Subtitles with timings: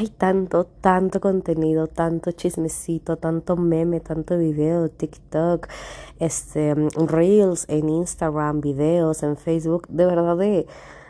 [0.00, 5.68] hay tanto, tanto contenido, tanto chismecito, tanto meme, tanto video, TikTok,
[6.18, 10.66] este, Reels en Instagram, videos en Facebook, de verdad de,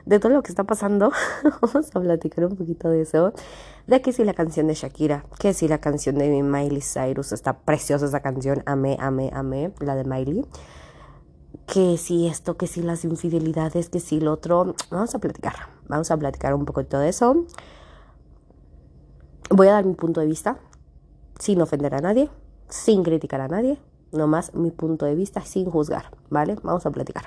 [0.06, 1.12] de todo lo que está pasando.
[1.62, 3.32] Vamos a platicar un poquito de eso.
[3.87, 7.60] De que si la canción de Shakira, que si la canción de Miley Cyrus, está
[7.60, 10.44] preciosa esa canción, amé, amé, amé, la de Miley
[11.66, 14.74] que si esto, que si las infidelidades, que si lo otro.
[14.90, 15.54] Vamos a platicar.
[15.86, 17.46] Vamos a platicar un poco de eso.
[19.52, 20.59] Voy a dar mi punto de vista,
[21.40, 22.30] sin ofender a nadie,
[22.68, 23.80] sin criticar a nadie,
[24.12, 26.56] nomás mi punto de vista, sin juzgar, ¿vale?
[26.62, 27.24] Vamos a platicar.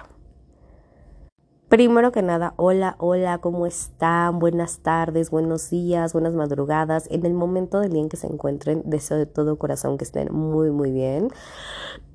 [1.68, 4.40] Primero que nada, hola, hola, ¿cómo están?
[4.40, 7.08] Buenas tardes, buenos días, buenas madrugadas.
[7.12, 10.34] En el momento del día en que se encuentren, deseo de todo corazón que estén
[10.34, 11.28] muy, muy bien.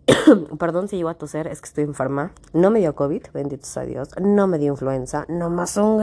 [0.58, 2.32] Perdón si llevo a toser, es que estoy enferma.
[2.54, 4.08] No me dio COVID, bendito sea Dios.
[4.18, 6.02] No me dio influenza, nomás un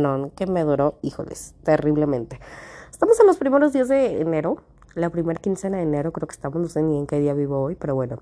[0.00, 2.40] no, que me duró, híjoles, terriblemente.
[2.92, 4.58] Estamos en los primeros días de enero,
[4.94, 7.58] la primera quincena de enero, creo que estamos, no sé ni en qué día vivo
[7.60, 8.18] hoy, pero bueno.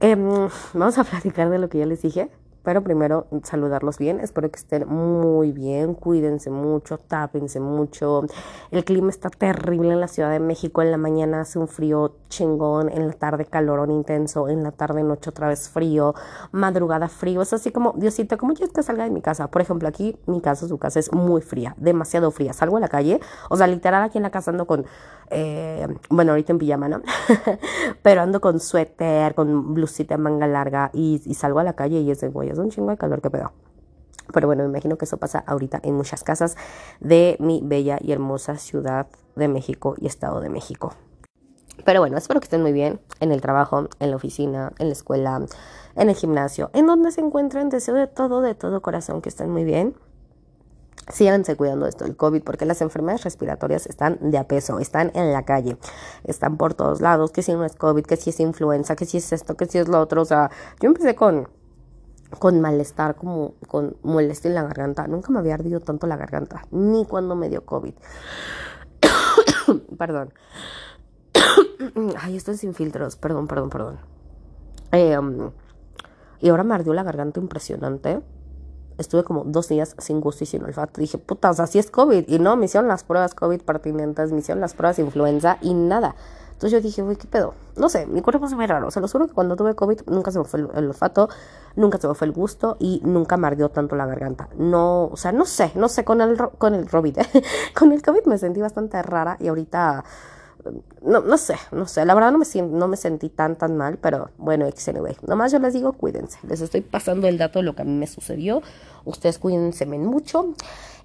[0.00, 0.28] Em,
[0.74, 2.30] vamos a platicar de lo que ya les dije.
[2.62, 8.24] Pero primero saludarlos bien, espero que estén muy bien, cuídense mucho, tápense mucho.
[8.70, 12.16] El clima está terrible en la Ciudad de México, en la mañana hace un frío
[12.28, 16.14] chingón, en la tarde calorón intenso, en la tarde noche otra vez frío,
[16.52, 19.50] madrugada frío, es así como, Diosito, ¿cómo quieres que salga de mi casa?
[19.50, 22.88] Por ejemplo, aquí mi casa, su casa es muy fría, demasiado fría, salgo a la
[22.88, 24.84] calle, o sea, literal aquí en la casa ando con,
[25.30, 27.00] eh, bueno, ahorita en pijama, ¿no?
[28.02, 32.00] Pero ando con suéter, con blusita en manga larga y, y salgo a la calle
[32.00, 33.52] y es de güey un chingo de calor que pedo.
[34.32, 36.56] Pero bueno, me imagino que eso pasa ahorita en muchas casas
[37.00, 40.94] de mi bella y hermosa ciudad de México y Estado de México.
[41.84, 44.92] Pero bueno, espero que estén muy bien en el trabajo, en la oficina, en la
[44.92, 45.40] escuela,
[45.96, 47.70] en el gimnasio, en donde se encuentren.
[47.70, 49.94] Deseo de todo, de todo corazón que estén muy bien.
[51.08, 55.32] Síganse cuidando esto del COVID porque las enfermedades respiratorias están de a peso, están en
[55.32, 55.76] la calle,
[56.24, 59.16] están por todos lados, que si no es COVID, que si es influenza, que si
[59.16, 60.22] es esto, que si es lo otro.
[60.22, 61.48] O sea, yo empecé con
[62.38, 65.06] con malestar, como con molestia en la garganta.
[65.06, 67.94] Nunca me había ardido tanto la garganta, ni cuando me dio COVID.
[69.98, 70.32] perdón.
[72.20, 73.98] Ay, esto es sin filtros, perdón, perdón, perdón.
[74.92, 75.50] Em,
[76.40, 78.22] y ahora me ardió la garganta impresionante.
[78.98, 81.00] Estuve como dos días sin gusto y sin olfato.
[81.00, 82.28] Dije, putas, así es COVID.
[82.28, 86.16] Y no, me hicieron las pruebas COVID pertinentes, me hicieron las pruebas influenza y nada.
[86.60, 87.54] Entonces yo dije, uy, ¿qué pedo?
[87.78, 88.88] No sé, mi cuerpo es muy raro.
[88.88, 91.30] O sea, lo juro que cuando tuve COVID nunca se me fue el, olfato,
[91.74, 94.50] nunca se me fue el gusto y nunca me ardió tanto la garganta.
[94.58, 97.16] No, o sea, no sé, no sé, con el, con el COVID,
[97.74, 100.04] con el COVID me sentí bastante rara y ahorita,
[101.00, 103.96] no, no sé, no sé, la verdad no me, no me sentí tan, tan mal,
[103.96, 105.16] pero bueno, anyway.
[105.26, 106.40] Nomás yo les digo, cuídense.
[106.46, 108.60] Les estoy pasando el dato de lo que a mí me sucedió.
[109.06, 110.52] Ustedes cuídense mucho.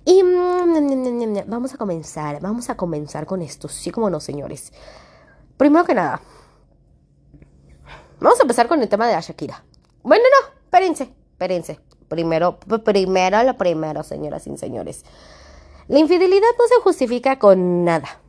[0.04, 4.74] Y mm, vamos a comenzar, vamos a comenzar con esto, sí como no, señores.
[5.58, 6.22] Primero que nada,
[8.20, 9.64] vamos a empezar con el tema de la Shakira.
[10.04, 11.80] Bueno, no, espérense, espérense.
[12.10, 15.04] Primero, primero lo primero, señoras y señores.
[15.88, 18.20] La infidelidad no se justifica con nada.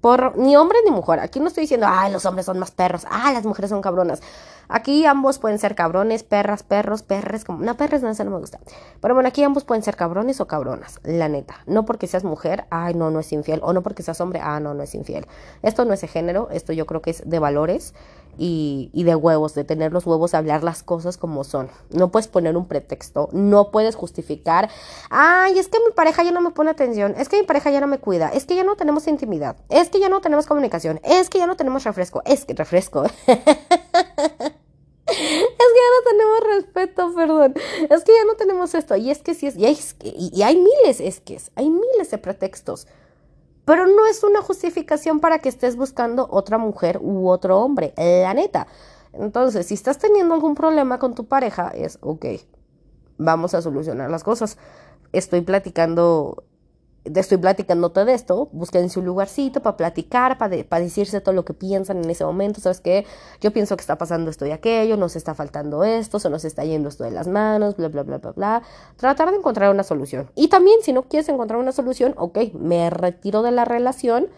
[0.00, 1.20] Por ni hombre ni mujer.
[1.20, 4.20] Aquí no estoy diciendo, ay, los hombres son más perros, ah, las mujeres son cabronas.
[4.68, 8.38] Aquí ambos pueden ser cabrones, perras, perros, perres, como, no, perres no, eso no me
[8.38, 8.60] gusta.
[9.00, 11.56] Pero bueno, aquí ambos pueden ser cabrones o cabronas, la neta.
[11.66, 13.60] No porque seas mujer, ay, no, no es infiel.
[13.62, 15.26] O no porque seas hombre, ah, no, no es infiel.
[15.62, 17.94] Esto no es de género, esto yo creo que es de valores
[18.36, 21.70] y, de huevos, de tener los huevos, hablar las cosas como son.
[21.90, 24.68] No puedes poner un pretexto, no puedes justificar,
[25.10, 27.80] ay, es que mi pareja ya no me pone atención, es que mi pareja ya
[27.80, 31.00] no me cuida, es que ya no tenemos intimidad, es que ya no tenemos comunicación,
[31.04, 33.04] es que ya no tenemos refresco, es que refresco.
[35.10, 37.54] Es que ya no tenemos respeto, perdón.
[37.88, 38.94] Es que ya no tenemos esto.
[38.94, 39.56] Y es que sí es.
[39.56, 41.40] Y hay, y hay miles, es que.
[41.54, 42.86] Hay miles de pretextos.
[43.68, 47.92] Pero no es una justificación para que estés buscando otra mujer u otro hombre.
[47.98, 48.66] La neta.
[49.12, 52.24] Entonces, si estás teniendo algún problema con tu pareja, es ok.
[53.18, 54.56] Vamos a solucionar las cosas.
[55.12, 56.44] Estoy platicando
[57.14, 61.98] estoy platicando todo esto, busquen su lugarcito para platicar, para, decirse todo lo que piensan
[61.98, 63.06] en ese momento, ¿sabes qué?
[63.40, 66.64] Yo pienso que está pasando esto y aquello, nos está faltando esto, se nos está
[66.64, 68.62] yendo esto de las manos, bla, bla, bla, bla, bla.
[68.96, 70.30] Tratar de encontrar una solución.
[70.34, 74.28] Y también, si no quieres encontrar una solución, ok, me retiro de la relación,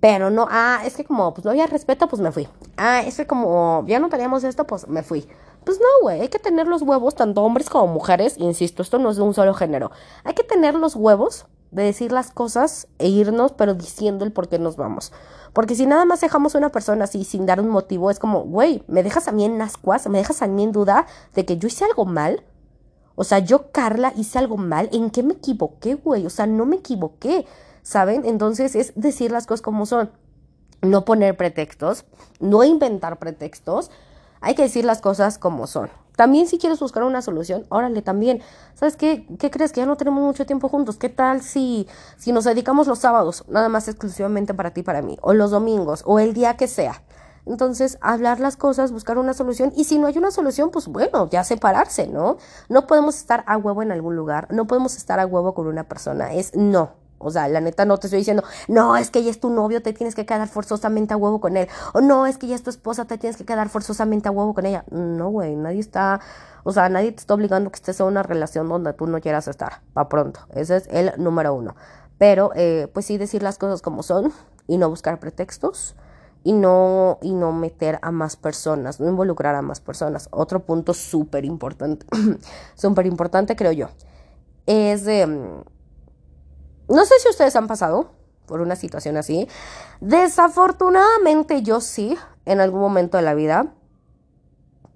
[0.00, 2.48] pero no, ah, es que como pues no había respeto, pues me fui.
[2.76, 5.26] Ah, es que como ya no teníamos esto, pues me fui.
[5.64, 9.10] Pues no, güey, hay que tener los huevos, tanto hombres como mujeres, insisto, esto no
[9.10, 9.90] es de un solo género.
[10.22, 11.46] Hay que tener los huevos
[11.76, 15.12] de decir las cosas e irnos, pero diciendo el por qué nos vamos.
[15.52, 18.42] Porque si nada más dejamos a una persona así sin dar un motivo, es como,
[18.42, 21.58] güey, me dejas a mí en ascuas, me dejas a mí en duda de que
[21.58, 22.42] yo hice algo mal.
[23.14, 24.90] O sea, yo, Carla, hice algo mal.
[24.92, 26.26] ¿En qué me equivoqué, güey?
[26.26, 27.46] O sea, no me equivoqué.
[27.86, 28.24] ¿saben?
[28.24, 30.10] Entonces es decir las cosas como son,
[30.82, 32.04] no poner pretextos,
[32.40, 33.92] no inventar pretextos,
[34.46, 35.90] hay que decir las cosas como son.
[36.14, 38.40] También si quieres buscar una solución, órale también.
[38.74, 39.26] ¿Sabes qué?
[39.40, 39.72] ¿Qué crees?
[39.72, 40.96] Que ya no tenemos mucho tiempo juntos.
[40.98, 45.18] ¿Qué tal si, si nos dedicamos los sábados, nada más exclusivamente para ti, para mí?
[45.20, 47.02] O los domingos, o el día que sea.
[47.44, 49.72] Entonces, hablar las cosas, buscar una solución.
[49.74, 52.36] Y si no hay una solución, pues bueno, ya separarse, ¿no?
[52.68, 54.46] No podemos estar a huevo en algún lugar.
[54.52, 56.32] No podemos estar a huevo con una persona.
[56.32, 57.05] Es no.
[57.18, 59.82] O sea, la neta no te estoy diciendo, no, es que ya es tu novio,
[59.82, 61.68] te tienes que quedar forzosamente a huevo con él.
[61.94, 64.54] O no, es que ya es tu esposa, te tienes que quedar forzosamente a huevo
[64.54, 64.84] con ella.
[64.90, 66.20] No, güey, nadie está,
[66.64, 69.48] o sea, nadie te está obligando que estés en una relación donde tú no quieras
[69.48, 69.80] estar.
[69.94, 70.40] Pa' pronto.
[70.54, 71.74] Ese es el número uno.
[72.18, 74.32] Pero, eh, pues sí, decir las cosas como son
[74.66, 75.96] y no buscar pretextos
[76.46, 80.28] y no, y no meter a más personas, no involucrar a más personas.
[80.30, 82.06] Otro punto súper importante,
[82.76, 83.88] súper importante creo yo,
[84.66, 85.64] es de...
[86.88, 88.10] No sé si ustedes han pasado
[88.46, 89.48] por una situación así.
[90.00, 93.74] Desafortunadamente yo sí, en algún momento de la vida.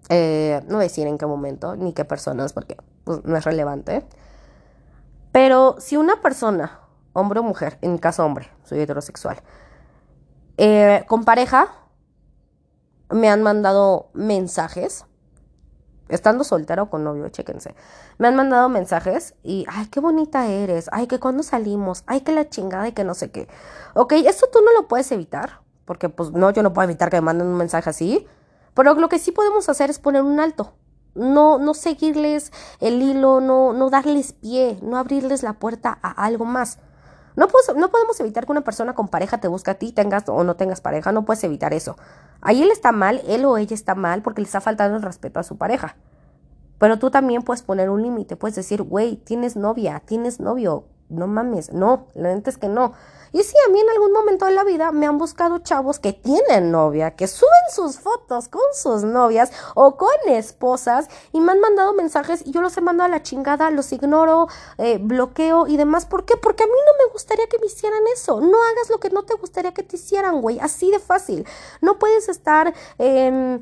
[0.08, 3.44] Eh, no voy a decir en qué momento, ni qué personas, porque pues, no es
[3.44, 4.04] relevante.
[5.32, 6.80] Pero si una persona,
[7.12, 9.40] hombre o mujer, en mi caso hombre, soy heterosexual,
[10.56, 11.68] eh, con pareja,
[13.10, 15.04] me han mandado mensajes
[16.10, 17.74] estando soltera o con novio, chéquense.
[18.18, 22.32] Me han mandado mensajes y, ay, qué bonita eres, ay, que cuando salimos, ay, que
[22.32, 23.48] la chingada y que no sé qué.
[23.94, 27.16] Ok, esto tú no lo puedes evitar, porque pues no, yo no puedo evitar que
[27.16, 28.26] me manden un mensaje así,
[28.74, 30.74] pero lo que sí podemos hacer es poner un alto.
[31.14, 36.44] No, no seguirles el hilo, no, no darles pie, no abrirles la puerta a algo
[36.44, 36.78] más.
[37.36, 37.46] No,
[37.76, 40.56] no podemos evitar que una persona con pareja te busque a ti, tengas o no
[40.56, 41.96] tengas pareja, no puedes evitar eso.
[42.40, 45.40] Ahí él está mal, él o ella está mal porque le está faltando el respeto
[45.40, 45.96] a su pareja.
[46.78, 51.26] Pero tú también puedes poner un límite, puedes decir, güey, tienes novia, tienes novio, no
[51.26, 52.94] mames, no, la neta es que no.
[53.32, 56.12] Y sí, a mí en algún momento de la vida me han buscado chavos que
[56.12, 61.60] tienen novia, que suben sus fotos con sus novias o con esposas y me han
[61.60, 64.48] mandado mensajes y yo los he mandado a la chingada, los ignoro,
[64.78, 66.06] eh, bloqueo y demás.
[66.06, 66.36] ¿Por qué?
[66.36, 68.40] Porque a mí no me gustaría que me hicieran eso.
[68.40, 70.58] No hagas lo que no te gustaría que te hicieran, güey.
[70.58, 71.46] Así de fácil.
[71.80, 73.60] No puedes estar em,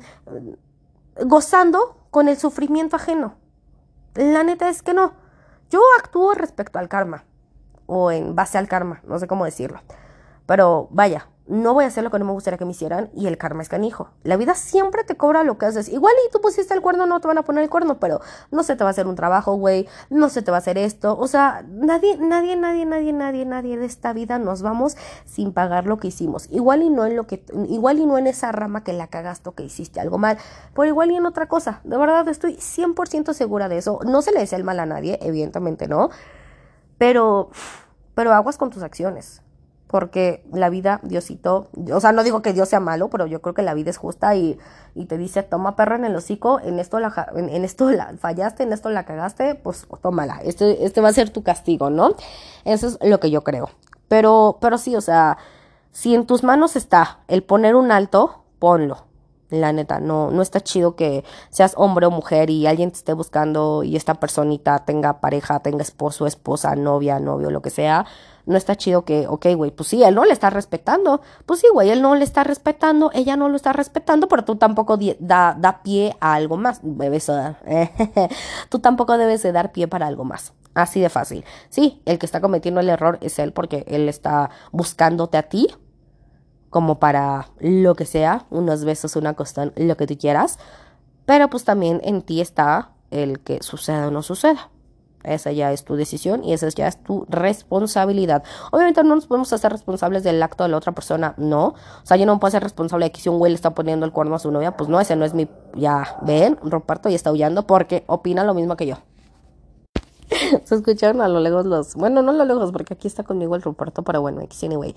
[1.25, 3.35] gozando con el sufrimiento ajeno.
[4.15, 5.13] La neta es que no.
[5.69, 7.25] Yo actúo respecto al karma
[7.89, 9.81] o en base al karma, no sé cómo decirlo.
[10.45, 13.25] Pero vaya, no voy a hacer lo que no me gustaría que me hicieran y
[13.25, 14.11] el karma es canijo.
[14.23, 15.89] La vida siempre te cobra lo que haces.
[15.89, 18.21] Igual y tú pusiste el cuerno, no te van a poner el cuerno, pero
[18.51, 20.77] no se te va a hacer un trabajo, güey, no se te va a hacer
[20.77, 21.17] esto.
[21.17, 24.95] O sea, nadie, nadie, nadie, nadie, nadie, nadie de esta vida nos vamos
[25.25, 26.47] sin pagar lo que hicimos.
[26.51, 29.49] Igual y no en lo que, igual y no en esa rama que la cagaste
[29.49, 30.37] o que hiciste algo mal,
[30.75, 31.81] pero igual y en otra cosa.
[31.83, 33.99] De verdad estoy 100% segura de eso.
[34.05, 36.09] No se le desea el mal a nadie, evidentemente no.
[36.99, 37.49] Pero,
[38.13, 39.41] pero aguas con tus acciones.
[39.87, 43.55] Porque la vida, Diosito, o sea, no digo que Dios sea malo, pero yo creo
[43.55, 44.59] que la vida es justa y,
[44.93, 48.61] y te dice, toma perra en el hocico, en esto la, en, esto la fallaste,
[48.61, 50.41] en esto la cagaste, pues tómala.
[50.43, 52.13] Este, este va a ser tu castigo, ¿no?
[52.65, 53.71] Eso es lo que yo creo.
[54.07, 55.39] Pero, pero sí, o sea,
[55.91, 59.08] si en tus manos está el poner un alto, ponlo.
[59.49, 63.13] La neta, no, no está chido que seas hombre o mujer y alguien te esté
[63.13, 68.05] buscando y esta personita tenga pareja, tenga esposo, esposa, novia, novio, lo que sea.
[68.45, 71.21] No está chido que, ok, güey, pues sí, él no le está respetando.
[71.47, 74.55] Pues sí, güey, él no le está respetando, ella no lo está respetando, pero tú
[74.55, 76.79] tampoco da, da pie a algo más.
[76.83, 77.31] Debes,
[78.69, 80.53] tú tampoco debes de dar pie para algo más.
[80.75, 81.43] Así de fácil.
[81.69, 85.67] Sí, el que está cometiendo el error es él porque él está buscándote a ti
[86.69, 90.59] como para lo que sea, unos besos, una costón, lo que tú quieras,
[91.25, 94.69] pero pues también en ti está el que suceda o no suceda.
[95.23, 98.43] Esa ya es tu decisión y esa ya es tu responsabilidad.
[98.71, 101.67] Obviamente no nos podemos hacer responsables del acto de la otra persona, no.
[101.67, 103.75] O sea, yo no me puedo hacer responsable de que si un güey le está
[103.75, 105.49] poniendo el cuerno a su novia, pues no, ese no es mi...
[105.75, 108.95] Ya, ven, Roberto y está huyendo porque opina lo mismo que yo.
[110.63, 111.95] Se escucharon a lo lejos los...
[111.95, 114.95] Bueno, no a lo lejos porque aquí está conmigo el Ruperto, pero bueno, X anyway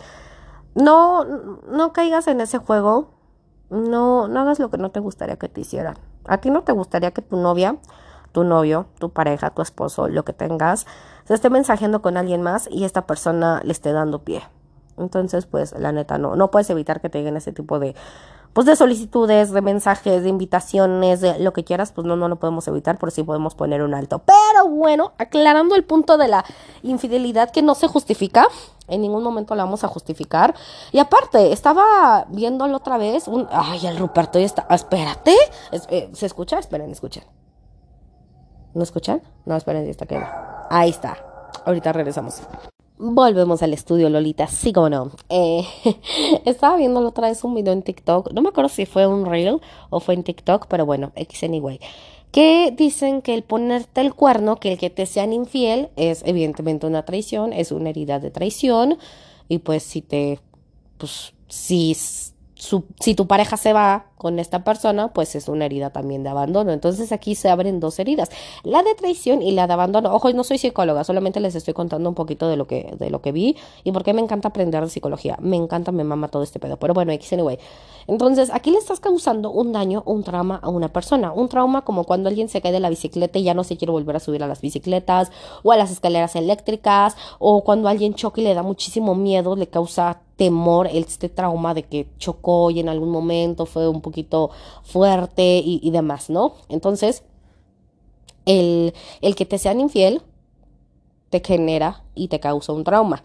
[0.75, 3.11] no, no caigas en ese juego.
[3.71, 5.97] No, no hagas lo que no te gustaría que te hicieran.
[6.27, 7.77] A ti no te gustaría que tu novia,
[8.33, 10.87] tu novio, tu pareja, tu esposo, lo que tengas,
[11.25, 14.43] se esté mensajeando con alguien más y esta persona le esté dando pie.
[14.99, 17.95] Entonces, pues, la neta, no, no puedes evitar que te lleguen ese tipo de
[18.53, 22.37] pues de solicitudes, de mensajes, de invitaciones, de lo que quieras, pues no, no lo
[22.37, 24.21] podemos evitar, por si podemos poner un alto.
[24.21, 26.45] Pero bueno, aclarando el punto de la
[26.83, 28.47] infidelidad que no se justifica,
[28.89, 30.55] en ningún momento la vamos a justificar.
[30.93, 35.35] Y aparte, estaba viéndolo otra vez, un, ay, el Ruperto ya está, espérate,
[35.89, 36.59] eh, ¿se escucha?
[36.59, 37.25] Esperen, escuchen.
[38.75, 39.23] ¿No escuchan?
[39.45, 40.67] No, esperen, ya está queda.
[40.71, 41.17] Ahí está.
[41.65, 42.43] Ahorita regresamos.
[42.99, 44.47] Volvemos al estudio, Lolita.
[44.47, 45.11] Sí, como no.
[45.29, 45.65] Eh,
[46.45, 48.33] estaba viendo la otra vez un video en TikTok.
[48.33, 51.81] No me acuerdo si fue un reel o fue en TikTok, pero bueno, X anyway.
[52.31, 56.87] Que dicen que el ponerte el cuerno, que el que te sean infiel, es evidentemente
[56.87, 58.99] una traición, es una herida de traición.
[59.49, 60.41] Y pues si te.
[60.99, 61.95] Pues si
[63.01, 66.71] si tu pareja se va con esta persona, pues es una herida también de abandono.
[66.71, 68.31] Entonces aquí se abren dos heridas,
[68.63, 70.15] la de traición y la de abandono.
[70.15, 73.21] Ojo, no soy psicóloga, solamente les estoy contando un poquito de lo que, de lo
[73.21, 75.37] que vi y por qué me encanta aprender de psicología.
[75.41, 76.77] Me encanta, me mama todo este pedo.
[76.77, 77.59] Pero bueno, X anyway.
[78.07, 81.33] Entonces aquí le estás causando un daño, un trauma a una persona.
[81.33, 83.91] Un trauma como cuando alguien se cae de la bicicleta y ya no se quiere
[83.91, 85.33] volver a subir a las bicicletas
[85.65, 89.67] o a las escaleras eléctricas o cuando alguien choca y le da muchísimo miedo, le
[89.67, 94.01] causa temor, este trauma de que chocó y en algún momento fue un
[94.83, 96.55] fuerte y, demás, ¿no?
[96.69, 97.23] Entonces,
[98.47, 100.23] el, el que te sean infiel
[101.31, 103.23] te genera y te causa un trauma.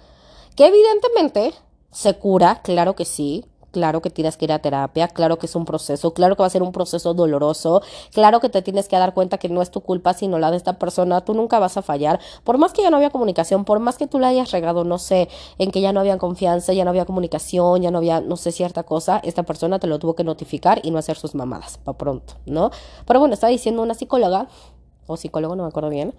[0.56, 1.53] Que evidentemente
[1.91, 5.55] se cura, claro que sí, claro que tienes que ir a terapia, claro que es
[5.55, 7.81] un proceso, claro que va a ser un proceso doloroso,
[8.13, 10.57] claro que te tienes que dar cuenta que no es tu culpa sino la de
[10.57, 13.79] esta persona, tú nunca vas a fallar, por más que ya no había comunicación, por
[13.79, 16.83] más que tú la hayas regado, no sé, en que ya no había confianza, ya
[16.83, 20.15] no había comunicación, ya no había, no sé, cierta cosa, esta persona te lo tuvo
[20.15, 22.71] que notificar y no hacer sus mamadas, para pronto, ¿no?
[23.05, 24.47] Pero bueno, estaba diciendo una psicóloga,
[25.07, 26.13] o psicólogo, no me acuerdo bien,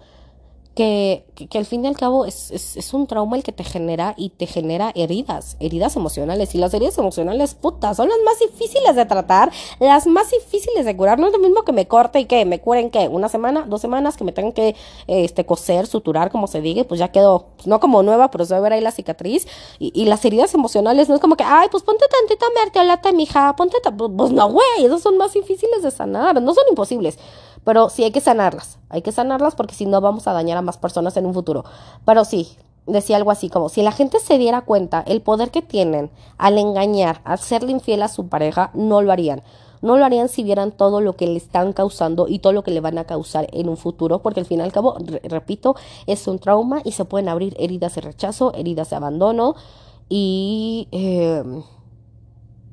[0.75, 4.13] que, que, al fin y al cabo es, es, un trauma el que te genera
[4.15, 6.55] y te genera heridas, heridas emocionales.
[6.55, 10.95] Y las heridas emocionales, putas, son las más difíciles de tratar, las más difíciles de
[10.95, 11.19] curar.
[11.19, 13.81] No es lo mismo que me corte y que me curen, que una semana, dos
[13.81, 14.75] semanas, que me tengan que
[15.07, 18.53] este, coser, suturar, como se diga, pues ya quedó, pues no como nueva, pero se
[18.53, 19.47] va a ver ahí la cicatriz.
[19.79, 23.55] Y, y las heridas emocionales no es como que, ay, pues ponte tantito mertiolate, mija,
[23.55, 27.17] ponte, pues, pues no, güey, esas son más difíciles de sanar, no son imposibles
[27.63, 30.61] pero sí hay que sanarlas, hay que sanarlas porque si no vamos a dañar a
[30.61, 31.65] más personas en un futuro.
[32.05, 35.61] Pero sí, decía algo así como, si la gente se diera cuenta el poder que
[35.61, 39.41] tienen al engañar, al serle infiel a su pareja, no lo harían.
[39.81, 42.71] No lo harían si vieran todo lo que le están causando y todo lo que
[42.71, 45.75] le van a causar en un futuro, porque al fin y al cabo, repito,
[46.05, 49.55] es un trauma y se pueden abrir heridas de rechazo, heridas de abandono
[50.09, 50.87] y...
[50.91, 51.43] Eh,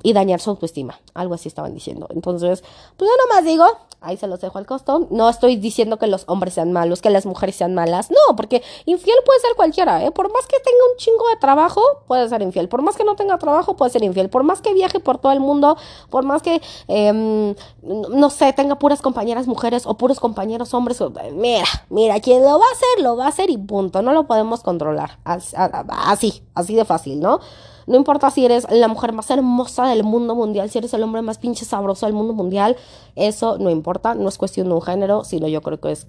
[0.03, 1.00] y dañar su autoestima.
[1.15, 2.07] Algo así estaban diciendo.
[2.11, 2.62] Entonces,
[2.97, 3.65] pues yo nomás digo,
[4.00, 5.09] ahí se los dejo al costo.
[5.11, 8.11] No estoy diciendo que los hombres sean malos, que las mujeres sean malas.
[8.11, 10.11] No, porque infiel puede ser cualquiera, ¿eh?
[10.11, 12.69] Por más que tenga un chingo de trabajo, puede ser infiel.
[12.69, 14.29] Por más que no tenga trabajo, puede ser infiel.
[14.29, 15.76] Por más que viaje por todo el mundo,
[16.11, 21.03] por más que, em, no sé, tenga puras compañeras mujeres o puros compañeros hombres.
[21.33, 24.03] Mira, mira, quien lo va a hacer, lo va a hacer y punto.
[24.03, 25.19] No lo podemos controlar.
[25.25, 27.41] Así, así de fácil, ¿no?
[27.87, 31.23] No importa si eres la mujer más hermosa del mundo mundial, si eres el hombre
[31.23, 32.76] más pinche sabroso del mundo mundial,
[33.14, 36.07] eso no importa, no es cuestión de un género, sino yo creo que es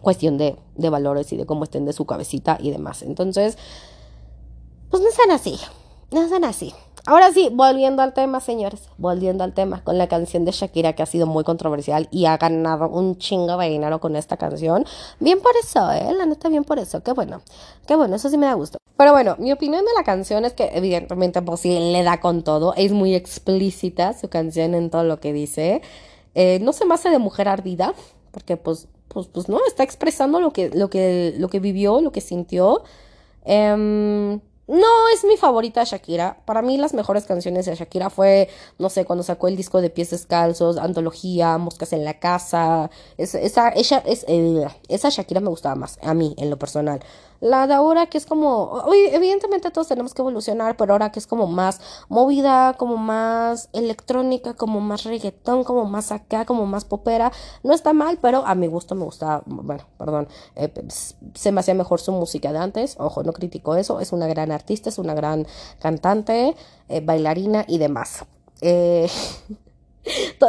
[0.00, 3.02] cuestión de, de valores y de cómo estén de su cabecita y demás.
[3.02, 3.56] Entonces,
[4.90, 5.58] pues no sean así,
[6.10, 6.74] no sean así.
[7.10, 11.02] Ahora sí, volviendo al tema, señores, volviendo al tema con la canción de Shakira que
[11.02, 14.84] ha sido muy controversial y ha ganado un chingo de dinero con esta canción.
[15.18, 17.42] Bien por eso, eh, la neta, bien por eso, qué bueno,
[17.88, 18.78] qué bueno, eso sí me da gusto.
[18.96, 22.44] Pero bueno, mi opinión de la canción es que evidentemente pues sí le da con
[22.44, 25.82] todo, es muy explícita su canción en todo lo que dice.
[26.36, 27.92] Eh, no se me hace de mujer ardida,
[28.30, 32.12] porque pues, pues, pues no, está expresando lo que, lo que, lo que vivió, lo
[32.12, 32.84] que sintió.
[33.46, 34.38] Eh,
[34.70, 36.38] no es mi favorita Shakira.
[36.44, 38.48] Para mí las mejores canciones de Shakira fue,
[38.78, 42.88] no sé, cuando sacó el disco de pies descalzos, Antología, Moscas en la casa.
[43.18, 47.00] esa, ella, es, eh, esa Shakira me gustaba más, a mí, en lo personal.
[47.40, 51.26] La de ahora que es como, evidentemente todos tenemos que evolucionar, pero ahora que es
[51.26, 57.32] como más movida, como más electrónica, como más reggaetón, como más acá, como más popera,
[57.62, 60.72] no está mal, pero a mi gusto me gusta, bueno, perdón, eh,
[61.34, 64.52] se me hacía mejor su música de antes, ojo, no critico eso, es una gran
[64.52, 65.46] artista, es una gran
[65.80, 66.54] cantante,
[66.88, 68.24] eh, bailarina y demás.
[68.60, 69.08] Eh,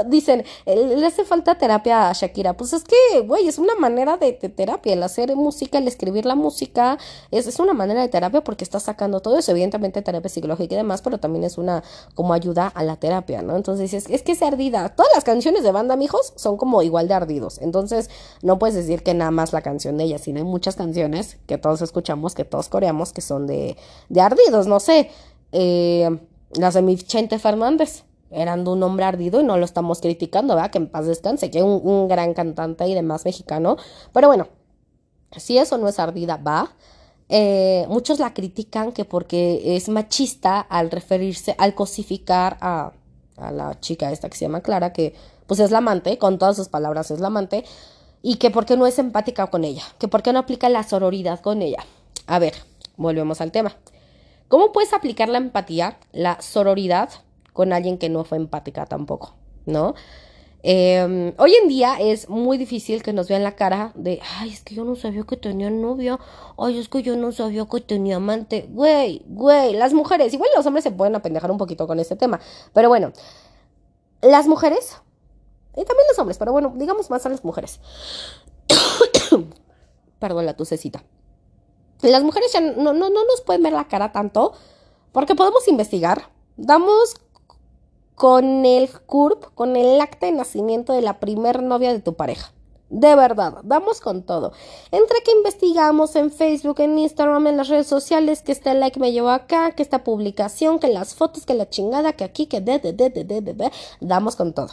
[0.07, 2.53] Dicen, le hace falta terapia a Shakira.
[2.53, 4.93] Pues es que, güey, es una manera de, terapia.
[4.93, 6.97] El hacer música, el escribir la música,
[7.29, 9.51] es, es, una manera de terapia porque está sacando todo eso.
[9.51, 11.83] Evidentemente, terapia psicológica y demás, pero también es una
[12.15, 13.55] como ayuda a la terapia, ¿no?
[13.55, 14.89] Entonces, es, es que es ardida.
[14.89, 17.59] Todas las canciones de banda, mijos, son como igual de ardidos.
[17.59, 18.09] Entonces,
[18.41, 21.57] no puedes decir que nada más la canción de ella, sino hay muchas canciones que
[21.57, 23.77] todos escuchamos, que todos coreamos, que son de,
[24.09, 24.67] de ardidos.
[24.67, 25.09] No sé,
[25.51, 26.09] eh,
[26.53, 30.71] las de Chente Fernández eran de un hombre ardido y no lo estamos criticando, ¿verdad?
[30.71, 33.77] Que en paz descanse, que es un, gran cantante y demás mexicano.
[34.13, 34.47] Pero bueno,
[35.35, 36.71] si eso no es ardida, va.
[37.29, 42.91] Eh, muchos la critican que porque es machista al referirse, al cosificar a,
[43.37, 45.13] a la chica esta que se llama Clara, que
[45.47, 47.63] pues es la amante, con todas sus palabras es la amante,
[48.21, 51.61] y que porque no es empática con ella, que porque no aplica la sororidad con
[51.61, 51.85] ella.
[52.27, 52.53] A ver,
[52.97, 53.75] volvemos al tema.
[54.47, 57.09] ¿Cómo puedes aplicar la empatía, la sororidad
[57.53, 59.35] con alguien que no fue empática tampoco?
[59.65, 59.93] ¿No?
[60.63, 64.61] Em, hoy en día es muy difícil que nos vean la cara de, ay, es
[64.61, 66.19] que yo no sabía que tenía novio,
[66.57, 70.65] ay, es que yo no sabía que tenía amante, güey, güey, las mujeres, igual los
[70.67, 72.39] hombres se pueden apendejar un poquito con este tema,
[72.73, 73.11] pero bueno,
[74.21, 74.97] las mujeres,
[75.75, 77.79] y también los hombres, pero bueno, digamos más a las mujeres.
[80.19, 81.03] Perdón la tucecita.
[82.01, 84.53] Las mujeres ya no, no, no nos pueden ver la cara tanto
[85.11, 86.29] porque podemos investigar.
[86.57, 87.15] Damos
[88.21, 92.53] con el CURP, con el acta de nacimiento de la primer novia de tu pareja.
[92.91, 94.51] De verdad, damos con todo.
[94.91, 99.11] Entre que investigamos en Facebook, en Instagram, en las redes sociales, que este like me
[99.11, 102.77] llevó acá, que esta publicación, que las fotos, que la chingada, que aquí, que de,
[102.77, 104.69] de, de, de, de, de, damos con todo.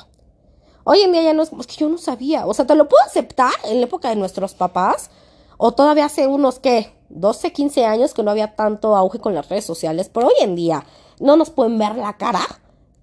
[0.84, 2.44] Hoy en día ya no es, es que yo no sabía.
[2.44, 5.08] O sea, te lo puedo aceptar en la época de nuestros papás,
[5.56, 6.92] o todavía hace unos, ¿qué?
[7.08, 10.54] 12, 15 años que no había tanto auge con las redes sociales, pero hoy en
[10.54, 10.84] día
[11.18, 12.46] no nos pueden ver la cara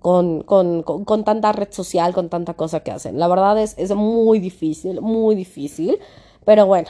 [0.05, 3.17] con, con, con, tanta red social, con tanta cosa que hacen.
[3.17, 5.97] La verdad es, es muy difícil, muy difícil.
[6.45, 6.89] Pero bueno,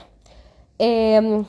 [0.80, 1.46] eh,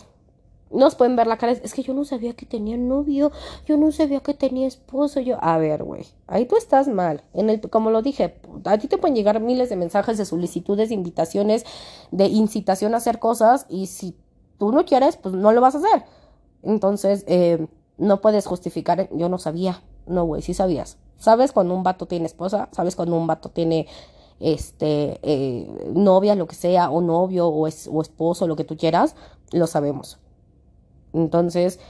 [0.70, 1.50] nos pueden ver la cara.
[1.50, 3.32] Es que yo no sabía que tenía novio,
[3.66, 5.18] yo no sabía que tenía esposo.
[5.18, 7.25] Yo, a ver, güey, ahí tú estás mal.
[7.35, 10.90] En el, como lo dije, a ti te pueden llegar miles de mensajes de solicitudes,
[10.90, 11.64] de invitaciones,
[12.12, 13.66] de incitación a hacer cosas.
[13.68, 14.16] Y si
[14.56, 16.04] tú no quieres, pues no lo vas a hacer.
[16.62, 17.66] Entonces, eh,
[17.99, 19.82] no puedes justificar, yo no sabía.
[20.06, 20.99] No, güey, sí sabías.
[21.18, 22.68] ¿Sabes cuando un vato tiene esposa?
[22.73, 23.87] ¿Sabes cuando un vato tiene
[24.40, 28.76] este eh, novia, lo que sea, o novio, o, es, o esposo, lo que tú
[28.76, 29.16] quieras?
[29.52, 30.18] Lo sabemos.
[31.12, 31.80] Entonces,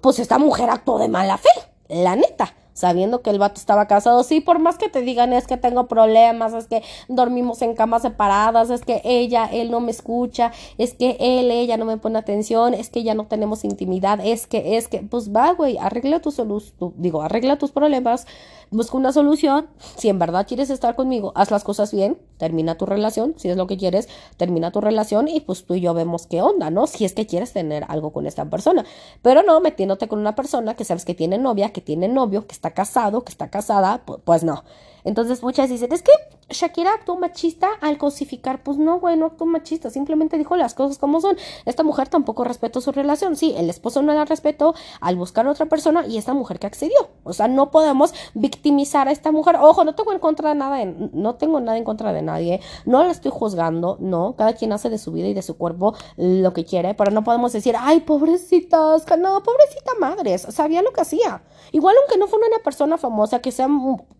[0.00, 1.50] pues esta mujer actuó de mala fe,
[1.88, 4.22] la neta sabiendo que el vato estaba casado.
[4.22, 8.02] Sí, por más que te digan es que tengo problemas, es que dormimos en camas
[8.02, 12.18] separadas, es que ella, él no me escucha, es que él, ella no me pone
[12.18, 16.20] atención, es que ya no tenemos intimidad, es que, es que, pues va, güey, arregla
[16.20, 18.26] tu solución, digo, arregla tus problemas,
[18.70, 19.68] busca una solución.
[19.96, 23.56] Si en verdad quieres estar conmigo, haz las cosas bien, termina tu relación, si es
[23.56, 26.86] lo que quieres, termina tu relación y pues tú y yo vemos qué onda, ¿no?
[26.86, 28.84] Si es que quieres tener algo con esta persona.
[29.22, 32.52] Pero no metiéndote con una persona que sabes que tiene novia, que tiene novio, que
[32.52, 34.64] está casado, que está casada, pues, no.
[35.04, 36.12] Entonces muchas dicen, es que
[36.50, 38.62] Shakira actuó machista al cosificar.
[38.62, 41.36] Pues no, güey, no actuó machista, simplemente dijo las cosas como son.
[41.64, 43.36] Esta mujer tampoco respetó su relación.
[43.36, 46.66] Sí, el esposo no la respetó al buscar a otra persona y esta mujer que
[46.66, 47.10] accedió.
[47.24, 49.56] O sea, no podemos victimizar a esta mujer.
[49.60, 52.60] Ojo, no tengo en contra de nada, no tengo nada en contra de nadie.
[52.86, 54.34] No la estoy juzgando, no.
[54.36, 57.24] Cada quien hace de su vida y de su cuerpo lo que quiere, pero no
[57.24, 61.42] podemos decir, ay, pobrecitas, no, pobrecita madres, sabía lo que hacía.
[61.72, 63.68] Igual aunque no fuera una persona famosa que sea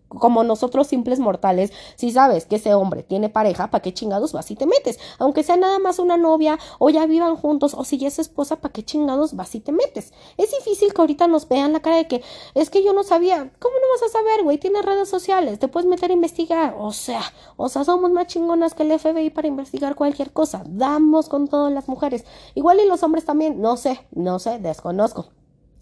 [0.09, 4.49] como nosotros simples mortales, si sabes que ese hombre tiene pareja, ¿para qué chingados vas
[4.51, 4.99] y te metes?
[5.19, 8.57] Aunque sea nada más una novia o ya vivan juntos o si ya es esposa,
[8.57, 10.13] ¿para qué chingados vas y te metes?
[10.37, 12.23] Es difícil que ahorita nos vean la cara de que
[12.55, 13.51] es que yo no sabía.
[13.59, 14.57] ¿Cómo no vas a saber, güey?
[14.57, 16.75] Tienes redes sociales, te puedes meter a investigar.
[16.79, 17.21] O sea,
[17.55, 20.63] o sea, somos más chingonas que el FBI para investigar cualquier cosa.
[20.65, 22.25] Damos con todas las mujeres.
[22.55, 25.27] Igual y los hombres también, no sé, no sé, desconozco.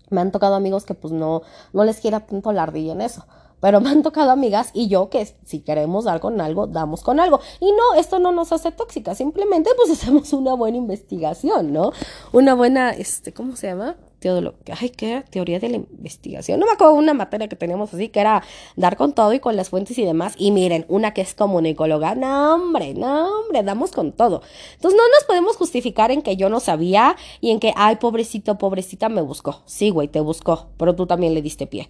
[0.09, 1.41] Me han tocado amigos que pues no,
[1.73, 3.25] no les quiera tanto la ardilla en eso
[3.59, 7.19] pero me han tocado amigas y yo que si queremos dar con algo, damos con
[7.19, 7.39] algo.
[7.59, 11.91] Y no, esto no nos hace tóxicas, simplemente pues hacemos una buena investigación, ¿no?
[12.31, 13.95] Una buena, este, ¿cómo se llama?
[14.19, 16.59] Teodolo ay, ¿qué Teoría de la investigación.
[16.59, 18.43] No me acuerdo una materia que teníamos así, que era
[18.75, 20.33] dar con todo y con las fuentes y demás.
[20.37, 24.41] Y miren, una que es comunicóloga, no, hombre, no, hombre, damos con todo.
[24.73, 28.57] Entonces no nos podemos justificar en que yo no sabía y en que, ay, pobrecito,
[28.57, 29.61] pobrecita, me buscó.
[29.65, 31.87] Sí, güey, te buscó, pero tú también le diste pie.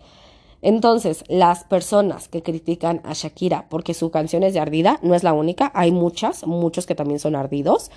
[0.61, 5.23] Entonces, las personas que critican a Shakira porque su canción es de ardida, no es
[5.23, 7.91] la única, hay muchas, muchos que también son ardidos.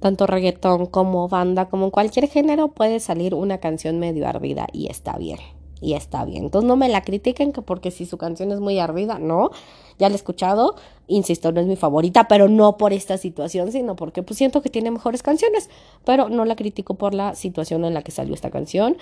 [0.00, 5.18] Tanto reggaetón como banda, como cualquier género puede salir una canción medio ardida y está
[5.18, 5.38] bien.
[5.82, 6.44] Y está bien.
[6.44, 9.50] Entonces no me la critiquen que porque si su canción es muy ardida, no.
[9.98, 10.76] Ya la he escuchado,
[11.06, 14.68] insisto, no es mi favorita, pero no por esta situación, sino porque pues siento que
[14.68, 15.70] tiene mejores canciones.
[16.04, 18.96] Pero no la critico por la situación en la que salió esta canción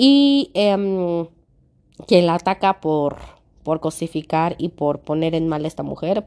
[0.00, 1.28] y eh,
[2.06, 3.16] quien la ataca por,
[3.64, 6.24] por cosificar y por poner en mal esta mujer.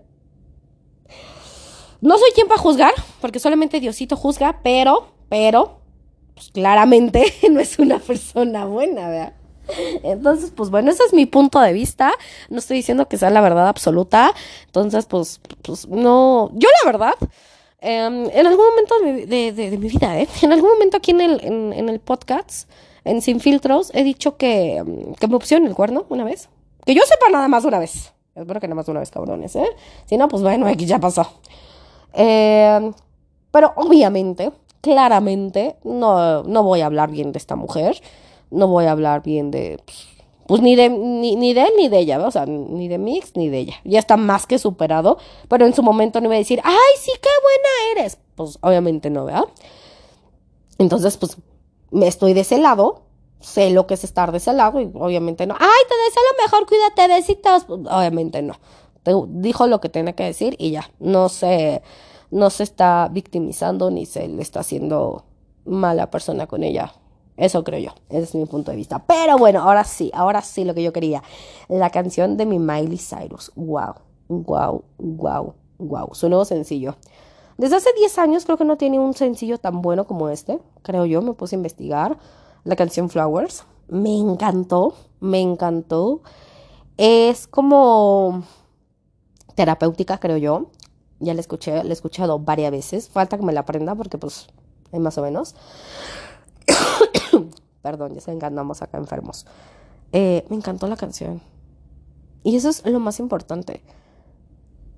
[2.01, 5.79] No soy quien para juzgar, porque solamente Diosito juzga, pero, pero,
[6.33, 9.33] pues claramente no es una persona buena, ¿verdad?
[10.03, 12.11] Entonces, pues bueno, ese es mi punto de vista.
[12.49, 14.33] No estoy diciendo que sea la verdad absoluta.
[14.65, 16.49] Entonces, pues, pues no.
[16.55, 17.13] Yo, la verdad,
[17.79, 18.95] em, en algún momento
[19.27, 20.27] de, de, mi vida, ¿eh?
[20.41, 22.67] En algún momento aquí en el, en el podcast
[23.03, 26.49] en Sin Filtros he dicho que, mm, que me pusieron el cuerno una vez.
[26.85, 28.13] Que yo sepa nada más una vez.
[28.35, 29.67] Espero que nada más una vez, cabrones, ¿eh?
[30.05, 31.27] Si no, pues bueno, aquí ya pasó.
[32.13, 32.91] Eh,
[33.51, 38.01] pero obviamente, claramente no, no voy a hablar bien de esta mujer,
[38.49, 40.07] no voy a hablar bien de, pues,
[40.47, 43.35] pues ni de, ni, ni, de él ni de ella, o sea, ni de Mix
[43.35, 43.75] ni de ella.
[43.83, 47.11] Ya está más que superado, pero en su momento no iba a decir, ay, sí,
[47.21, 48.17] qué buena eres.
[48.35, 49.45] Pues obviamente no, ¿verdad?
[50.77, 51.37] Entonces, pues
[51.91, 53.03] me estoy de ese lado,
[53.39, 56.43] sé lo que es estar de ese lado y obviamente no, ay, te deseo lo
[56.43, 57.65] mejor, cuídate, besitos.
[57.69, 58.55] Obviamente no.
[59.27, 61.81] Dijo lo que tenía que decir y ya, no se,
[62.29, 65.25] no se está victimizando ni se le está haciendo
[65.65, 66.93] mala persona con ella
[67.41, 67.91] eso creo yo.
[68.09, 69.03] Ese es mi punto de vista.
[69.07, 71.23] Pero bueno, ahora sí, ahora sí lo que yo quería.
[71.69, 73.51] La canción de mi Miley Cyrus.
[73.55, 73.95] Wow,
[74.27, 76.09] wow, wow, wow.
[76.13, 76.97] Su nuevo sencillo.
[77.61, 80.59] Desde hace 10 años creo que no tiene un sencillo tan bueno como este.
[80.81, 82.17] Creo yo, me puse a investigar.
[82.63, 83.65] La canción Flowers.
[83.87, 86.23] Me encantó, me encantó.
[86.97, 88.41] Es como
[89.53, 90.71] terapéutica, creo yo.
[91.19, 93.09] Ya la escuché, la he escuchado varias veces.
[93.09, 94.47] Falta que me la aprenda porque pues
[94.91, 95.53] hay más o menos.
[97.83, 99.45] Perdón, ya se enganamos acá enfermos.
[100.13, 101.43] Eh, me encantó la canción.
[102.41, 103.83] Y eso es lo más importante.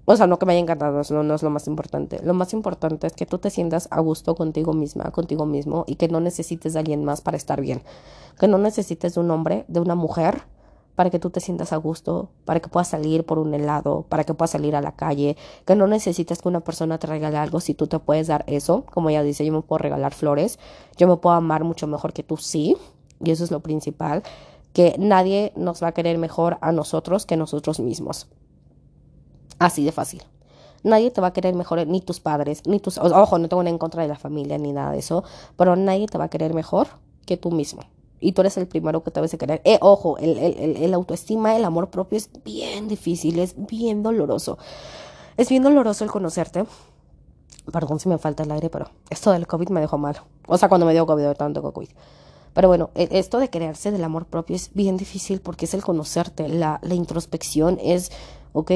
[0.05, 2.19] O sea, no que me haya encantado, no, no es lo más importante.
[2.23, 5.95] Lo más importante es que tú te sientas a gusto contigo misma, contigo mismo, y
[5.95, 7.81] que no necesites de alguien más para estar bien.
[8.37, 10.43] Que no necesites de un hombre, de una mujer,
[10.95, 14.23] para que tú te sientas a gusto, para que puedas salir por un helado, para
[14.23, 17.59] que puedas salir a la calle, que no necesites que una persona te regale algo
[17.59, 20.59] si tú te puedes dar eso, como ella dice, yo me puedo regalar flores,
[20.97, 22.77] yo me puedo amar mucho mejor que tú, sí,
[23.23, 24.23] y eso es lo principal,
[24.73, 28.27] que nadie nos va a querer mejor a nosotros que nosotros mismos.
[29.63, 30.21] Así de fácil.
[30.83, 32.97] Nadie te va a querer mejor, ni tus padres, ni tus...
[32.97, 35.23] Ojo, no tengo nada en contra de la familia ni nada de eso,
[35.55, 36.87] pero nadie te va a querer mejor
[37.25, 37.83] que tú mismo
[38.19, 39.61] y tú eres el primero que te debes de querer.
[39.63, 44.57] Eh, ojo, el, el, el, autoestima, el amor propio es bien difícil, es bien doloroso.
[45.37, 46.65] Es bien doloroso el conocerte.
[47.71, 50.17] Perdón si me falta el aire, pero esto del COVID me dejó mal.
[50.47, 51.89] O sea, cuando me dio COVID, tanto COVID.
[52.53, 55.83] Pero bueno, e, esto de crearse del amor propio es bien difícil porque es el
[55.83, 56.47] conocerte.
[56.49, 58.11] La, la introspección es,
[58.53, 58.71] ok,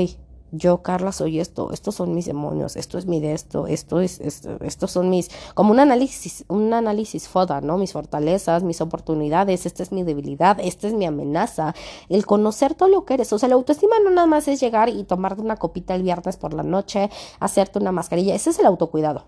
[0.52, 4.22] yo, Carla, soy esto, estos son mis demonios, esto es mi de esto, esto es,
[4.22, 7.78] esto, estos son mis, como un análisis, un análisis FODA, ¿no?
[7.78, 11.76] Mis fortalezas, mis oportunidades, esta es mi debilidad, esta es mi amenaza,
[12.08, 14.90] el conocer todo lo que eres, o sea, la autoestima no nada más es llegar
[14.90, 18.66] y tomarte una copita el viernes por la noche, hacerte una mascarilla, ese es el
[18.66, 19.26] autocuidado.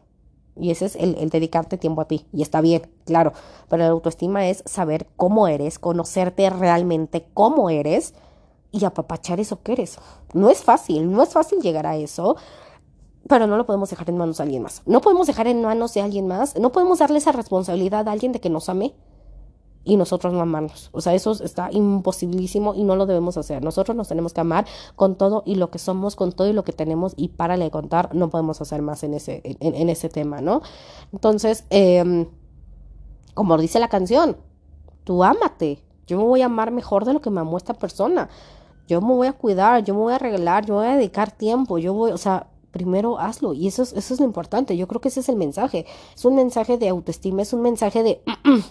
[0.56, 2.26] Y ese es el, el, dedicarte tiempo a ti.
[2.34, 3.32] Y está bien, claro.
[3.70, 8.14] Pero la autoestima es saber cómo eres, conocerte realmente cómo eres
[8.72, 9.98] y apapachar eso que eres.
[10.34, 12.38] No es fácil, no es fácil llegar a eso,
[13.28, 14.82] pero no lo podemos dejar en manos de alguien más.
[14.86, 18.32] No podemos dejar en manos de alguien más, no podemos darle esa responsabilidad a alguien
[18.32, 18.94] de que nos ame
[19.84, 20.90] y nosotros no amarnos.
[20.92, 23.64] O sea, eso está imposibilísimo y no lo debemos hacer.
[23.64, 26.64] Nosotros nos tenemos que amar con todo y lo que somos, con todo y lo
[26.64, 30.42] que tenemos y para de contar, no podemos hacer más en ese, en, ese tema,
[30.42, 30.62] ¿no?
[31.12, 32.28] Entonces, eh,
[33.34, 34.38] como dice la canción,
[35.04, 35.82] tú ámate.
[36.08, 38.30] Yo me voy a amar mejor de lo que me amó esta persona
[38.90, 41.78] yo me voy a cuidar, yo me voy a arreglar, yo voy a dedicar tiempo,
[41.78, 43.54] yo voy, o sea, primero hazlo.
[43.54, 46.26] Y eso es, eso es lo importante, yo creo que ese es el mensaje, es
[46.26, 48.24] un mensaje de autoestima, es un mensaje de,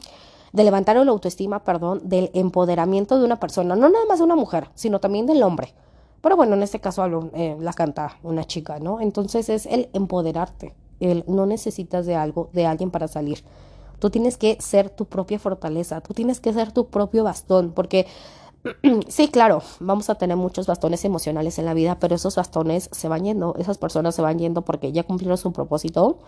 [0.52, 4.34] de levantar la autoestima, perdón, del empoderamiento de una persona, no nada más de una
[4.34, 5.72] mujer, sino también del hombre.
[6.20, 9.00] Pero bueno, en este caso eh, la canta una chica, ¿no?
[9.00, 13.44] Entonces es el empoderarte, el no necesitas de algo, de alguien para salir.
[14.00, 18.06] Tú tienes que ser tu propia fortaleza, tú tienes que ser tu propio bastón, porque
[19.08, 23.08] Sí, claro, vamos a tener muchos bastones emocionales en la vida, pero esos bastones se
[23.08, 26.18] van yendo, esas personas se van yendo porque ya cumplieron su propósito,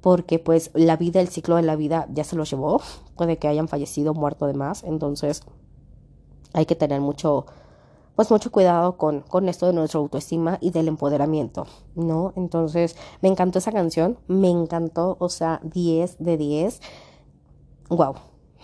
[0.00, 2.80] porque pues la vida, el ciclo de la vida ya se los llevó,
[3.16, 5.42] puede que hayan fallecido, muerto de más, entonces
[6.52, 7.46] hay que tener mucho,
[8.14, 12.32] pues mucho cuidado con, con esto de nuestra autoestima y del empoderamiento, ¿no?
[12.36, 16.80] Entonces me encantó esa canción, me encantó, o sea, 10 de 10,
[17.90, 18.14] wow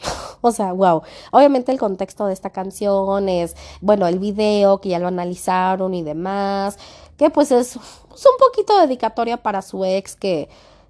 [0.43, 1.03] o sea, wow.
[1.31, 6.03] Obviamente el contexto de esta canción es, bueno, el video que ya lo analizaron y
[6.03, 6.79] demás,
[7.17, 10.49] que pues es, un poquito dedicatoria para su ex que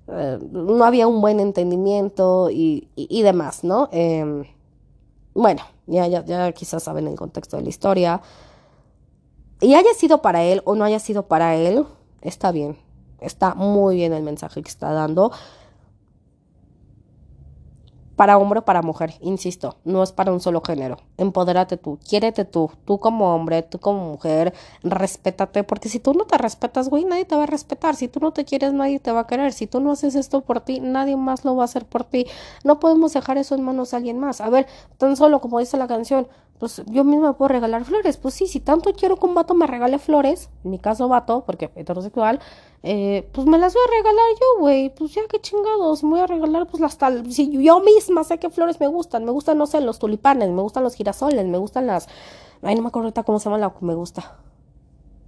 [0.09, 2.89] eh, no había un buen entendimiento y,
[3.23, 3.89] demás, ¿no?
[3.93, 4.45] Em,
[5.35, 8.23] bueno, ya, ya, ya quizás saben el contexto de la historia.
[9.61, 11.85] Y haya sido para él o no haya sido para él,
[12.23, 12.77] está bien.
[13.21, 15.31] Está muy bien el mensaje que está dando
[18.23, 22.45] para hombre o para mujer, insisto, no es para un solo género, empodérate tú, quiérete
[22.45, 24.55] tú, tú como hombre, tú como mujer,
[24.85, 28.21] respétate, porque si tú no te respetas, güey, nadie te va a respetar, si tú
[28.21, 30.79] no te quieres, nadie te va a querer, si tú no haces esto por ti,
[30.79, 32.29] nadie más lo va a hacer por ti,
[32.63, 35.77] no podemos dejar eso en manos de alguien más, a ver, tan solo como dice
[35.77, 36.29] la canción,
[36.63, 38.19] pues yo misma puedo regalar flores.
[38.19, 41.43] Pues sí, si tanto quiero que un vato me regale flores, en mi caso vato,
[41.45, 42.39] porque heterosexual,
[42.85, 44.95] eh, pues me las voy a regalar yo, güey.
[44.95, 47.33] Pues ya qué chingados, me voy a regalar pues las tal.
[47.33, 50.63] Si yo misma sé qué flores me gustan, me gustan, no sé, los tulipanes, me
[50.63, 52.07] gustan los girasoles, me gustan las.
[52.63, 54.37] Ay, no me acuerdo ahorita cómo se llama la que me gusta.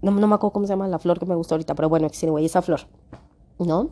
[0.02, 2.08] No, no me acuerdo cómo se llama la flor que me gusta ahorita, pero bueno,
[2.28, 2.82] güey, esa flor.
[3.58, 3.88] ¿No?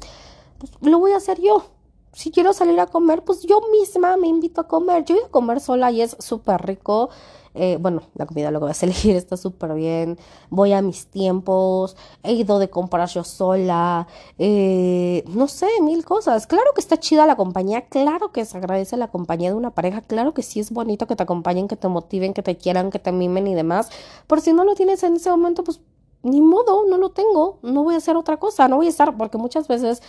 [0.59, 1.64] Pues lo voy a hacer yo
[2.12, 5.05] si quiero salir a comer, pues yo misma me invito a comer.
[5.05, 7.09] Yo voy a comer sola y es súper rico.
[7.55, 10.18] Eh, bueno, la comida lo que vas a elegir está súper bien.
[10.51, 11.96] Voy a mis tiempos.
[12.22, 14.07] He ido de comprar yo sola.
[14.38, 16.46] Eh, no sé, mil cosas.
[16.46, 17.87] Claro que está chida la compañía.
[17.88, 20.03] Claro que se agradece la compañía de una pareja.
[20.03, 22.98] Claro que sí es bonito que te acompañen, que te motiven, que te quieran, que
[22.98, 23.88] te mimen y demás.
[24.27, 25.81] Pero si no lo tienes en ese momento, pues
[26.22, 27.59] ni modo, no lo tengo.
[27.62, 28.68] No voy a hacer otra cosa.
[28.68, 30.03] No voy a estar, porque muchas veces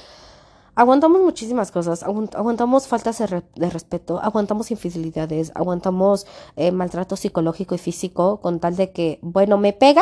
[0.75, 8.41] Aguantamos muchísimas cosas, aguantamos faltas de, respeto, aguantamos infidelidades, aguantamos eh, maltrato psicológico y físico
[8.41, 10.01] con tal de que, bueno, me pega,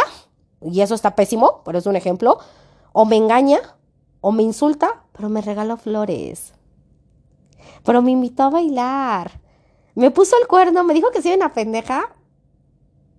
[0.62, 2.40] y eso está pésimo, pero es un ejemplo,
[2.94, 3.60] o me engaña,
[4.22, 6.54] o me insulta, pero me regaló flores,
[7.84, 9.42] pero me invitó a bailar,
[9.96, 12.16] me puso el cuerno, me dijo que soy una pendeja,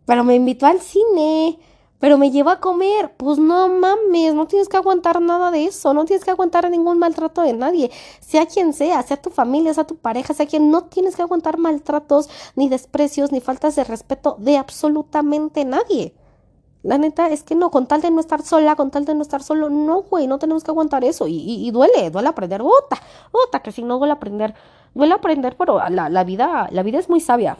[0.07, 1.59] pero me invitó al cine,
[2.03, 3.13] pero me lleva a comer.
[3.17, 6.99] Pues no mames, no tienes que aguantar nada de eso, no tienes que aguantar ningún
[6.99, 10.83] maltrato de nadie, sea quien sea, sea tu familia, sea tu pareja, sea quien, no
[10.87, 16.13] tienes que aguantar maltratos, ni desprecios, ni faltas de respeto de absolutamente nadie.
[16.83, 19.23] La neta es que no, con tal de no estar sola, con tal de no
[19.23, 21.29] estar solo, no, güey, no tenemos que aguantar eso.
[21.29, 22.63] Y, y, duele, duele aprender,
[23.63, 24.55] que si no duele aprender,
[24.93, 27.59] duele aprender, pero la, la vida, la vida es muy sabia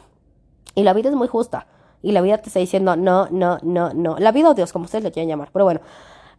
[0.75, 1.67] y la vida es muy justa
[2.03, 4.17] y la vida te está diciendo no, no, no, no.
[4.19, 5.49] La vida o Dios, como ustedes le quieran llamar.
[5.51, 5.79] Pero bueno,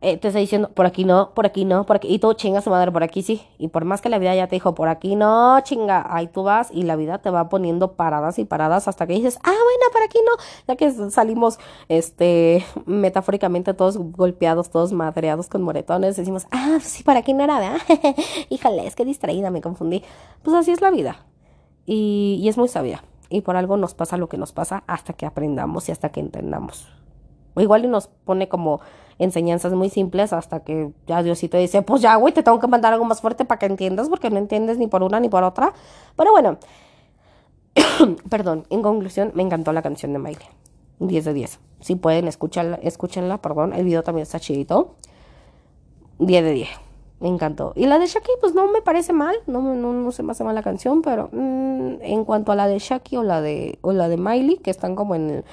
[0.03, 2.09] eh, te está diciendo por aquí no, por aquí no, por aquí.
[2.09, 3.41] Y tú chingas su madre, por aquí sí.
[3.57, 6.43] Y por más que la vida ya te dijo por aquí no, chinga, ahí tú
[6.43, 9.91] vas y la vida te va poniendo paradas y paradas hasta que dices, ah, bueno,
[9.91, 10.33] por aquí no.
[10.69, 17.17] Ya que salimos, este, metafóricamente todos golpeados, todos madreados con moretones, decimos, ah, sí, por
[17.17, 17.81] aquí no era, ¿verdad?
[18.51, 20.03] Híjole, es que distraída, me confundí.
[20.43, 21.25] Pues así es la vida.
[21.87, 25.13] Y, y es muy sabia y por algo nos pasa lo que nos pasa hasta
[25.13, 26.89] que aprendamos y hasta que entendamos.
[27.55, 28.81] O igual y nos pone como
[29.19, 32.93] enseñanzas muy simples hasta que ya Diosito dice, pues ya, güey, te tengo que mandar
[32.93, 35.73] algo más fuerte para que entiendas porque no entiendes ni por una ni por otra.
[36.17, 36.59] Pero bueno,
[38.29, 40.47] perdón, en conclusión, me encantó la canción de Miley.
[40.99, 41.61] 10 de 10.
[41.81, 43.73] Si pueden, escúchenla, escúchenla, perdón.
[43.73, 44.95] El video también está chidito.
[46.19, 46.84] 10 de 10
[47.21, 47.73] me encantó.
[47.75, 50.45] Y la de Shaki, pues no me parece mal, no, no, no se me hace
[50.45, 53.93] mal la canción, pero mm, en cuanto a la de Shaki o la de, o
[53.93, 55.45] la de Miley, que están como en el,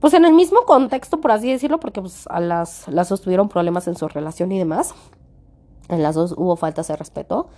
[0.00, 3.48] pues en el mismo contexto, por así decirlo, porque pues a las, las dos tuvieron
[3.48, 4.94] problemas en su relación y demás.
[5.88, 7.48] En las dos hubo faltas de respeto.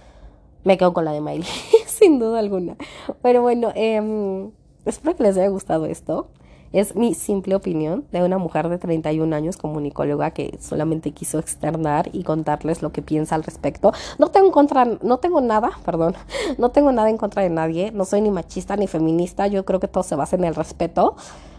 [0.64, 1.48] Me quedo con la de Miley,
[1.86, 2.76] sin duda alguna.
[3.22, 4.50] Pero bueno, eh,
[4.84, 6.28] espero que les haya gustado esto.
[6.72, 12.10] Es mi simple opinión de una mujer de 31 años comunicóloga que solamente quiso externar
[12.12, 13.92] y contarles lo que piensa al respecto.
[14.20, 16.14] No tengo en contra, no tengo nada, perdón,
[16.58, 19.80] no tengo nada en contra de nadie, no soy ni machista ni feminista, yo creo
[19.80, 21.16] que todo se basa en el respeto.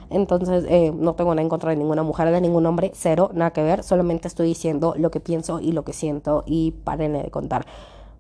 [0.10, 3.52] Entonces, eh, no tengo nada en contra de ninguna mujer, de ningún hombre, cero, nada
[3.52, 3.84] que ver.
[3.84, 7.66] Solamente estoy diciendo lo que pienso y lo que siento y paren de contar.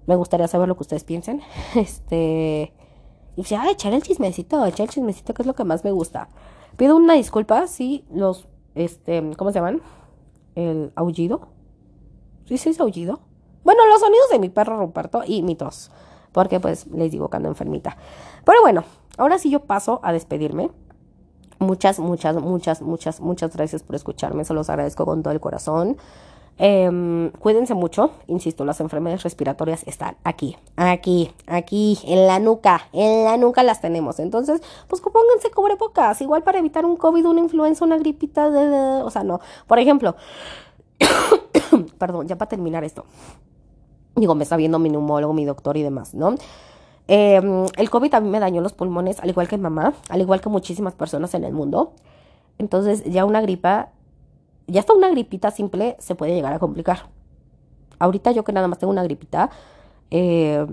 [0.08, 1.41] Me gustaría saber lo que ustedes piensen.
[1.75, 2.73] Este.
[3.38, 6.30] Y ya, echar el chismecito, echar el chismecito, que es lo que más me gusta.
[6.82, 9.84] Pido una disculpa si los, este, ¿cómo se llaman?
[10.56, 11.50] El aullido.
[12.46, 13.20] ¿Sí, sí es aullido?
[13.63, 15.91] Bueno, los sonidos de mi perro Ruperto y mi tos.
[16.32, 17.98] Porque pues les digo que ando enfermita.
[18.46, 18.84] Pero bueno,
[19.20, 20.72] ahora sí yo paso a despedirme.
[21.60, 24.44] Muchas, muchas, muchas, muchas, muchas gracias por escucharme.
[24.44, 25.98] Se los agradezco con todo el corazón.
[26.58, 33.24] Eh, cuídense mucho, insisto, las enfermedades respiratorias están aquí, aquí, aquí, en la nuca, en
[33.24, 34.20] la nuca las tenemos.
[34.20, 38.48] Entonces, pues pónganse cubrebocas, igual para evitar un COVID, una influenza, una gripita,
[39.04, 39.40] o sea, no.
[39.66, 40.16] Por ejemplo,
[41.98, 43.06] perdón, ya para terminar esto.
[44.16, 46.36] Digo, me está viendo mi neumólogo, mi doctor y demás, ¿no?
[47.08, 47.42] Eh,
[47.78, 50.50] el COVID a mí me dañó los pulmones, al igual que mamá, al igual que
[50.50, 51.94] muchísimas personas en el mundo.
[52.58, 53.90] Entonces, ya una gripa
[54.72, 57.10] ya hasta una gripita simple se puede llegar a complicar.
[58.00, 59.52] Ahorita yo que nada más tengo una gripita,
[60.10, 60.66] eh,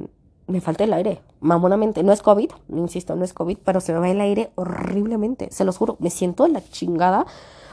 [0.46, 2.02] me falta el aire, mamonamente.
[2.02, 5.64] No es COVID, insisto, no es COVID, pero se me va el aire horriblemente, se
[5.64, 5.96] los juro.
[6.00, 7.26] Me siento la chingada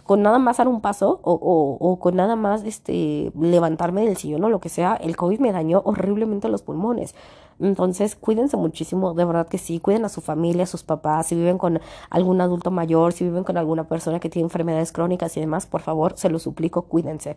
[0.06, 4.50] con nada más dar un paso o, con nada más este, levantarme del sillón o
[4.50, 7.16] lo que sea, el COVID me dañó horriblemente los pulmones.
[7.60, 11.36] Entonces, cuídense muchísimo, de verdad que sí, cuiden a su familia, a sus papás, si
[11.36, 15.40] viven con algún adulto mayor, si viven con alguna persona que tiene enfermedades crónicas y
[15.40, 17.36] demás, por favor, se lo suplico, cuídense.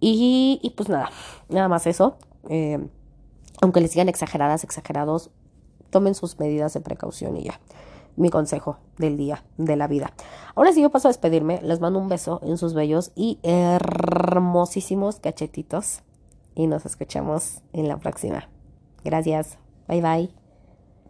[0.00, 1.08] Y, pues nada,
[1.48, 2.16] nada más eso.
[2.48, 2.84] Eh,
[3.60, 5.30] aunque les sigan exageradas, exagerados,
[5.90, 7.60] tomen sus medidas de precaución y ya.
[8.16, 10.12] Mi consejo del día, de la vida.
[10.54, 15.20] Ahora sí yo paso a despedirme, les mando un beso en sus bellos y hermosísimos
[15.20, 16.02] cachetitos
[16.54, 18.48] y nos escuchamos en la próxima.
[19.04, 19.58] Gracias.
[19.88, 20.41] Bye bye.